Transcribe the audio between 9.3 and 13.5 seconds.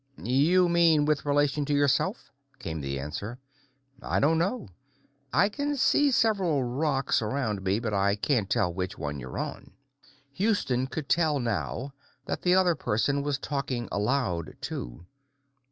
on." Houston could tell now that the other person was